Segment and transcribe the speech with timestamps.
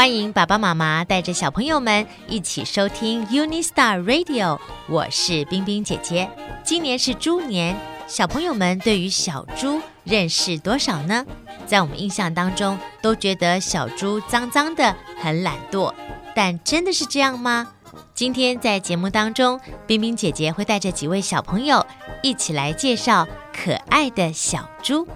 [0.00, 4.58] 欢迎爸爸妈妈带着小朋友们一起收听 UniStar Radio，
[4.88, 6.26] 我是冰冰姐姐。
[6.64, 7.76] 今年是猪年，
[8.06, 11.26] 小朋友们对于小猪认识多少呢？
[11.66, 15.92] 在我们印象当中，都觉得小猪脏脏的，很懒惰，
[16.34, 17.70] 但真的是这样吗？
[18.14, 21.84] 今天在节目当中，冰冰姐姐会带着几位小朋友
[22.22, 25.06] 一起来介绍可爱的小猪。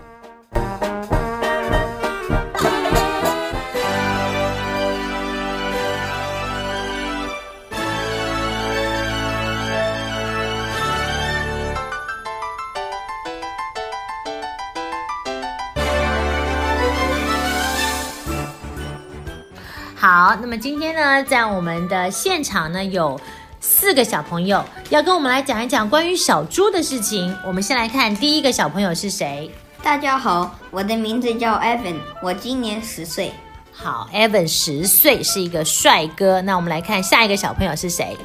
[20.35, 23.21] 好，那么今天呢，在我们的现场呢，有
[23.61, 27.33] 四个小朋友要跟我们来讲一讲关于小猪的事情。
[27.47, 29.49] 我们先来看第一个小朋友是谁？
[29.81, 33.33] 大家好，我的名字叫 Evan，我今年十岁。
[33.71, 36.43] 好，Evan 十岁，是一个帅哥。
[36.43, 38.17] 那我们来看下一个小朋友是谁？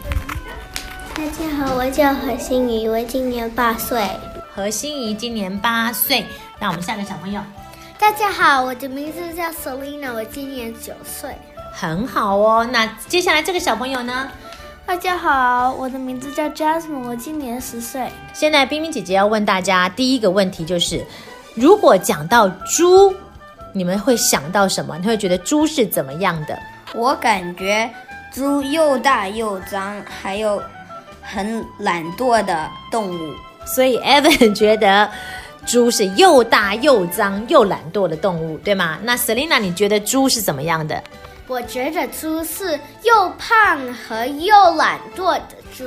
[1.13, 4.03] 大家好，我叫何心怡，我今年八岁。
[4.55, 6.25] 何心怡今年八岁。
[6.59, 7.39] 那我们下个小朋友？
[7.99, 11.37] 大家好，我的名字叫 Selina，我今年九岁。
[11.71, 14.29] 很好哦，那接下来这个小朋友呢？
[14.85, 18.07] 大家好，我的名字叫 Jasmine，我今年十岁。
[18.33, 21.05] 现在冰冰姐姐要问大家第一个问题，就是
[21.53, 23.13] 如果讲到猪，
[23.71, 24.97] 你们会想到什么？
[24.97, 26.57] 你会觉得猪是怎么样的？
[26.95, 27.87] 我感觉
[28.33, 30.61] 猪又大又脏，还有
[31.21, 33.33] 很懒惰的动物。
[33.65, 35.07] 所以 Evan 觉得
[35.67, 38.97] 猪是又大又脏又懒惰的动物，对吗？
[39.03, 41.03] 那 Selina 你觉得猪是怎么样的？
[41.49, 45.83] 我觉得猪是又胖和又懒惰的猪。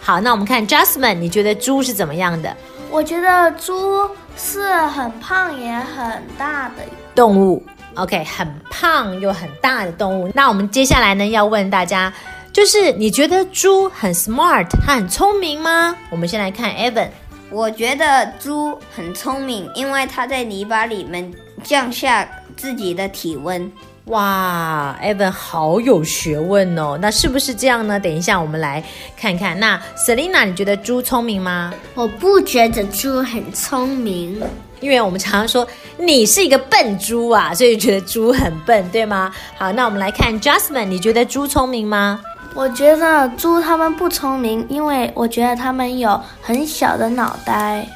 [0.00, 2.56] 好，那我们看 Jasmine，你觉得猪是怎么样的？
[2.90, 6.76] 我觉得猪是很胖也很大的
[7.14, 7.62] 动物。
[7.96, 10.30] OK，很胖又很大的动物。
[10.34, 12.10] 那我们接下来呢，要问大家，
[12.50, 15.94] 就是你觉得猪很 smart，它很聪明吗？
[16.08, 17.10] 我们先来看 Evan。
[17.50, 21.30] 我觉得猪很聪明，因为它在泥巴里面
[21.62, 23.70] 降下自己的体温。
[24.06, 28.00] 哇，Evan 好有学问哦，那是不是这样呢？
[28.00, 28.82] 等一下我们来
[29.16, 29.58] 看看。
[29.60, 31.72] 那 Selina，你觉得猪聪明吗？
[31.94, 34.42] 我不觉得猪很聪明，
[34.80, 35.66] 因为我们常常说
[35.98, 39.32] 你是一个笨猪啊，所以觉得猪很笨，对吗？
[39.56, 42.20] 好，那我们来看 Jasmine，你觉得猪聪明吗？
[42.54, 47.86] 我觉得猪他们不聪明，因为我觉得他们有很小的脑袋。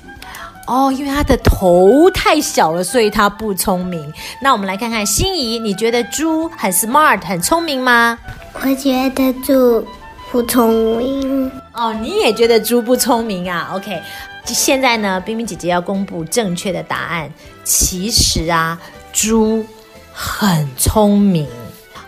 [0.67, 4.13] 哦，因为他的头太小了，所以他不聪明。
[4.43, 8.19] 那我们来看看心仪，你觉得猪很 smart 很聪明吗？
[8.55, 9.87] 我觉得猪
[10.33, 11.49] 不聪明。
[11.73, 14.03] 哦，你也觉得猪不聪明啊？OK，
[14.45, 17.31] 现在呢，冰冰姐姐要公布正确的答案。
[17.63, 18.77] 其实啊，
[19.13, 19.65] 猪
[20.13, 21.47] 很聪明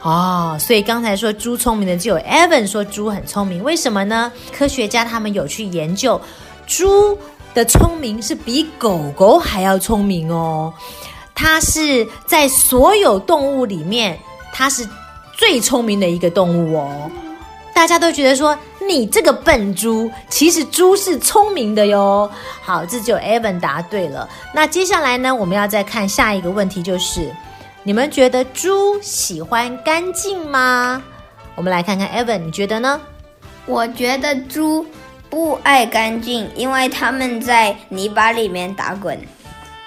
[0.03, 0.57] 哦。
[0.59, 4.33] 所以刚才说猪聪明的就有 Evan 说猪很聪明，为什么呢？
[4.53, 6.21] 科学家他们有去研究
[6.67, 7.17] 猪。
[7.59, 10.73] 的聪明是比狗狗还要聪明哦，
[11.35, 14.17] 它是在所有动物里面，
[14.53, 14.89] 它是
[15.37, 17.11] 最聪明的一个动物哦。
[17.75, 22.31] 大家都觉得说你这个笨猪，其实猪是聪明的哟。
[22.63, 24.29] 好，这就 Evan 答对了。
[24.55, 27.29] 那接下来呢，我们要再看下一个问题，就是
[27.83, 31.03] 你们觉得猪喜欢干净吗？
[31.57, 33.01] 我们来看看 Evan，你觉得呢？
[33.67, 34.87] 我觉得猪。
[35.31, 39.19] 不爱干净，因为他们在泥巴里面打滚。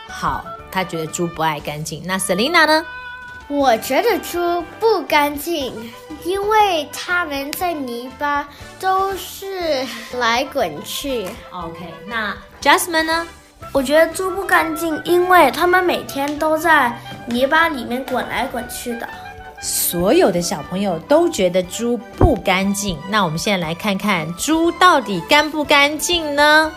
[0.07, 2.03] 好，他觉得猪不爱干净。
[2.06, 2.85] 那 Selina 呢？
[3.47, 5.91] 我觉得猪不干净，
[6.24, 8.47] 因为他们在泥巴
[8.80, 11.28] 都是来滚去。
[11.51, 13.28] OK，那 Jasmine 呢？
[13.74, 19.07] 我觉得猪不干净，因为他们每天都在泥巴里面滚来滚去的。
[19.62, 26.72] 所有的小朋友都觉得猪不干净，那我们现在来看看猪到底干不干净呢？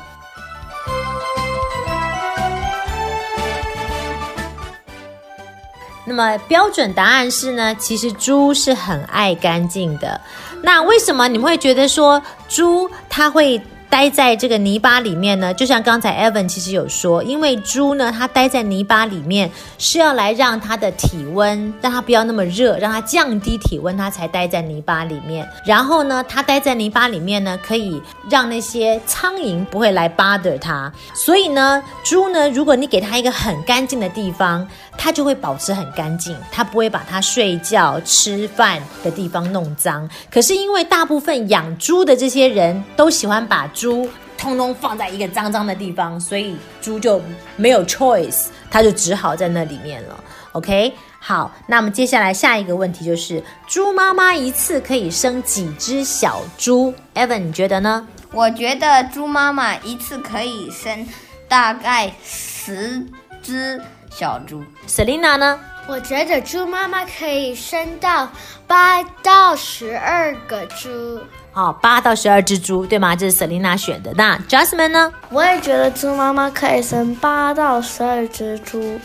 [6.05, 10.21] 那么标准答案是呢，其实猪是很爱干净的。
[10.63, 13.61] 那为什么你们会觉得说猪它会？
[13.95, 19.49] 待在这个泥巴里面呢，就像刚才 Evan 其实有说，因为猪呢，它待在泥巴里面
[19.79, 25.49] 是要来让它的体温，让它不要那么热，让它降低体温，它才待在泥巴里面。
[25.65, 30.93] 然后呢，它待在泥巴里面呢，可以让那些苍蝇不会来 bother 它。
[31.15, 34.67] 所以呢，猪呢，如果你给它一个很干净的地方，
[34.99, 40.11] 它就会保持很干净，它不会把它睡觉、吃饭的地方弄脏。
[40.33, 44.09] 可是因为大部分养猪的这些人都喜欢把猪猪
[44.39, 47.21] 通通放在一个脏脏的地方，所以猪就
[47.55, 50.25] 没有 choice，它就只好在那里面了。
[50.53, 58.09] OK，好，那么接下来下一个问题就是，猪妈妈一次可以生几只小猪？Evan，你觉得呢？
[58.33, 61.07] 我觉得猪妈妈一次可以生
[61.47, 63.07] 大概十
[63.43, 63.79] 只
[64.11, 64.65] 小猪。
[64.89, 65.61] Selina 呢？
[65.87, 68.27] 我觉得猪妈妈可以生到
[68.67, 71.21] 八到十二个猪。
[71.53, 73.15] 好，八到十二只猪，对吗？
[73.15, 74.11] 这是 Selina 选的。
[74.17, 75.13] 那 Jasmine 呢？
[75.29, 78.99] 我也觉得猪妈妈可以生八到十二只猪。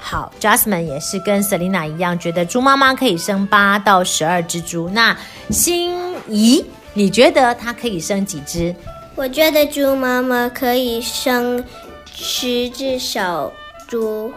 [0.00, 4.90] 好，Jasmine 也是跟 Selina 一样，觉得猪妈妈可以生八到十二只猪。
[4.90, 5.16] 那
[5.50, 5.96] 心
[6.28, 8.74] 怡，你觉得它可以生几只？
[9.14, 11.64] 我觉得猪妈妈可以生
[12.12, 13.50] 十只小
[13.86, 14.32] 猪。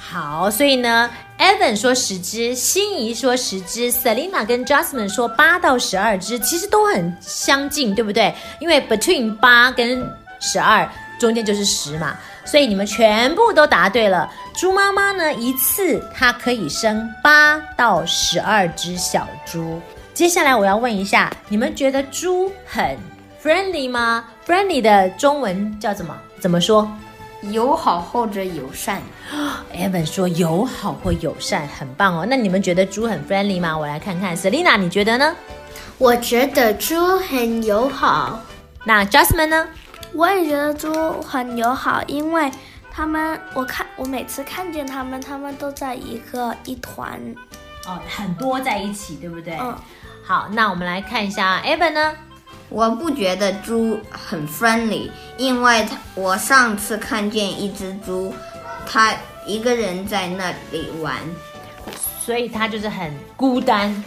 [0.00, 8.34] 好，所以呢，Evan 说十只，心怡说十只，Selina 跟 Jasmine 说八到十二只，其实都很相近，对不对？
[8.60, 10.08] 因为 between 八跟
[10.40, 12.16] 十二中间就是十嘛。
[12.44, 14.32] 所以你们全部都答对了。
[14.54, 19.78] 猪妈妈呢，一次它可以生八到十二只小猪。
[20.14, 22.96] 接下来我要问一下，你们觉得猪很
[23.44, 26.16] friendly 吗？friendly 的中文叫怎么？
[26.40, 26.90] 怎么说？
[27.42, 29.02] 友好或者友善。
[29.74, 32.26] Evan 说友好或友善，很棒哦。
[32.28, 33.76] 那你们觉得猪很 friendly 吗？
[33.76, 35.34] 我来看看，Selina，你觉得呢？
[35.98, 38.40] 我觉得猪很友好。
[38.84, 39.68] 那 Jasmine 呢？
[40.12, 42.50] 我也觉得猪很友好，因为
[42.90, 47.20] 他们，我看我每次看见他们，他们都在一个一团，
[47.86, 49.56] 哦，很多在一起，对不对？
[49.60, 49.76] 嗯。
[50.24, 52.14] 好，那我们来看一下，Evan 呢？
[52.68, 58.34] 我不觉得猪很 friendly，因为他我上次看见一只猪，
[58.86, 59.14] 它
[59.46, 61.14] 一个人在那里玩，
[62.20, 64.04] 所以它就是很孤单，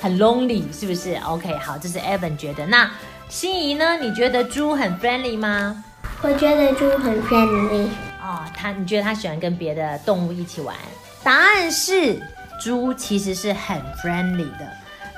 [0.00, 2.90] 很 lonely，是不是？OK，好，这是 Evan 觉得那。
[3.28, 3.96] 心怡呢？
[3.96, 5.82] 你觉得猪很 friendly 吗？
[6.22, 7.88] 我觉得猪很 friendly。
[8.22, 10.76] 哦，他你觉得他喜欢跟别的动物一起玩？
[11.24, 12.22] 答案是，
[12.60, 14.70] 猪其实是很 friendly 的，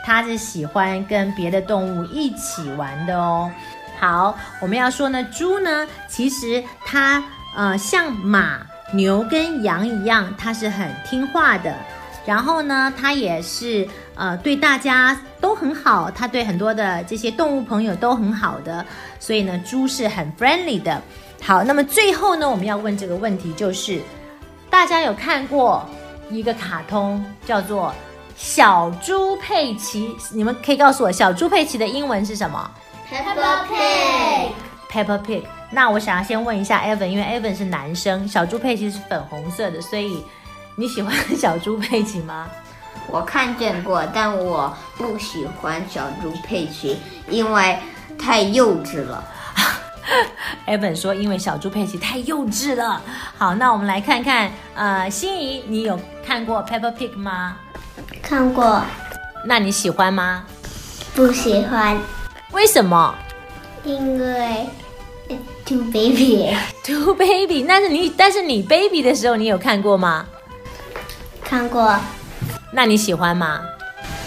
[0.06, 3.50] 它是喜欢跟别的动物一起玩的哦。
[3.98, 7.20] 好，我们要说呢，猪呢，其实它
[7.56, 8.60] 呃像马、
[8.92, 11.74] 牛跟羊一样，它是很听话的。
[12.24, 18.86] 然后呢，它也是呃对大家都很好，它对很多的这些动物朋友都很好的，
[19.18, 21.02] 所以呢，猪是很 friendly 的。
[21.42, 24.00] 好，那么最后呢，我们要问这个问题，就是
[24.70, 25.84] 大家有看过
[26.30, 27.88] 一个卡通叫做
[28.36, 32.70] 《小猪佩奇》，你们可以告诉我，小猪佩奇的英文是什么
[33.10, 34.50] ？Peppa Pig。
[34.90, 35.42] Peppa Pig。
[35.70, 40.24] 那我想要先问一下 Evan，因为 Evan 是男生，小猪佩奇是粉红色的，所以。
[40.78, 42.46] 你喜欢小猪佩奇吗？
[43.08, 46.98] 我看见过，但我不喜欢小猪佩奇，
[47.30, 47.78] 因为
[48.18, 49.24] 太幼稚了。
[50.68, 53.00] Evan 说，因为小猪佩奇太幼稚了。
[53.38, 57.56] 好，那我们来看看，呃，心仪，你有看过 Peppa Pig 吗？
[58.22, 58.82] 看过。
[59.44, 60.44] 那你喜欢吗？
[61.14, 61.98] 不喜欢。
[62.52, 63.14] 为什么？
[63.84, 64.66] 因为
[65.64, 66.56] too baby。
[66.84, 67.62] too baby。
[67.62, 70.26] 那是你，但是你 baby 的时候，你有看过吗？
[71.42, 71.96] 看过，
[72.72, 73.60] 那你喜欢吗？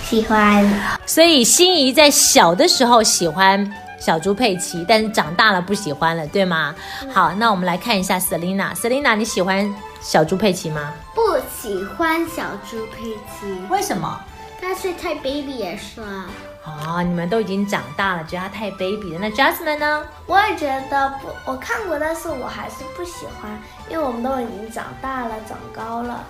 [0.03, 0.65] 喜欢。
[1.05, 6.73] 所以心仪在小的时候喜欢小猪佩奇，但是长大了不喜欢了，对吗？
[7.03, 8.73] 嗯、好，那我们来看一下 Selina。
[8.73, 9.69] Selina，你喜欢
[10.01, 10.93] 小猪佩奇吗？
[11.13, 13.61] 不喜欢小猪佩奇。
[13.69, 14.19] 为什么？
[14.61, 16.25] 他是太 baby 也是啊。
[16.65, 19.19] 哦，你们都已经长大了，觉得他太 baby 了。
[19.19, 20.05] 那 Jasmine 呢？
[20.25, 23.49] 我也觉得不，我看过，但是我还是不喜欢，
[23.89, 26.23] 因为我们都已经长大了，长高了。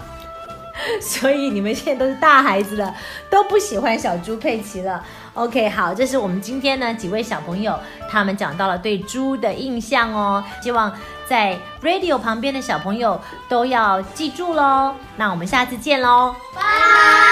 [1.02, 2.96] 所以你们现在都是大孩子了，
[3.30, 5.04] 都不喜欢小猪佩奇了。
[5.34, 7.78] OK，好，这是我们今天呢几位小朋友
[8.10, 10.44] 他们讲到了对猪的印象哦。
[10.62, 10.92] 希望
[11.28, 14.94] 在 Radio 旁边的小朋友都要记住喽。
[15.16, 17.29] 那我们下次见喽，拜拜。